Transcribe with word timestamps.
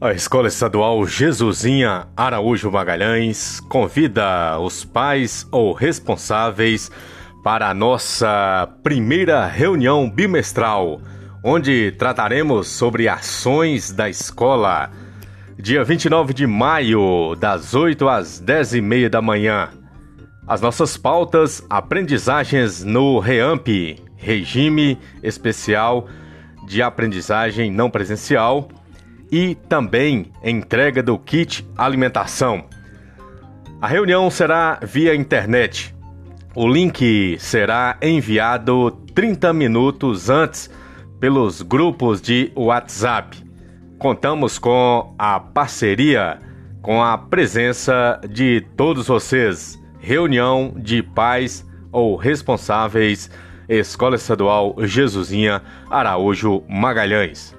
A 0.00 0.12
Escola 0.12 0.46
Estadual 0.46 1.04
Jesusinha 1.08 2.06
Araújo 2.16 2.70
Magalhães 2.70 3.58
convida 3.58 4.56
os 4.60 4.84
pais 4.84 5.44
ou 5.50 5.72
responsáveis 5.72 6.88
para 7.42 7.68
a 7.68 7.74
nossa 7.74 8.68
primeira 8.84 9.44
reunião 9.44 10.08
bimestral, 10.08 11.00
onde 11.44 11.90
trataremos 11.98 12.68
sobre 12.68 13.08
ações 13.08 13.90
da 13.90 14.08
escola. 14.08 14.88
Dia 15.58 15.82
29 15.82 16.32
de 16.32 16.46
maio, 16.46 17.34
das 17.34 17.74
8 17.74 18.08
às 18.08 18.38
10 18.38 18.74
e 18.74 18.80
meia 18.80 19.10
da 19.10 19.20
manhã. 19.20 19.70
As 20.46 20.60
nossas 20.60 20.96
pautas: 20.96 21.60
aprendizagens 21.68 22.84
no 22.84 23.18
REAMP, 23.18 23.98
Regime 24.16 24.96
Especial 25.24 26.06
de 26.68 26.82
Aprendizagem 26.82 27.68
Não 27.68 27.90
Presencial 27.90 28.68
e 29.30 29.54
também 29.54 30.32
entrega 30.42 31.02
do 31.02 31.18
kit 31.18 31.66
alimentação. 31.76 32.64
A 33.80 33.86
reunião 33.86 34.30
será 34.30 34.80
via 34.82 35.14
internet. 35.14 35.94
O 36.54 36.66
link 36.66 37.36
será 37.38 37.96
enviado 38.02 38.90
30 39.14 39.52
minutos 39.52 40.28
antes 40.28 40.70
pelos 41.20 41.62
grupos 41.62 42.20
de 42.20 42.50
WhatsApp. 42.56 43.36
Contamos 43.98 44.58
com 44.58 45.14
a 45.18 45.38
parceria, 45.38 46.40
com 46.82 47.02
a 47.02 47.18
presença 47.18 48.20
de 48.28 48.64
todos 48.76 49.08
vocês. 49.08 49.78
Reunião 50.00 50.72
de 50.76 51.02
pais 51.02 51.66
ou 51.92 52.16
responsáveis, 52.16 53.30
Escola 53.68 54.16
Estadual 54.16 54.74
Jesusinha 54.80 55.62
Araújo 55.90 56.62
Magalhães. 56.68 57.57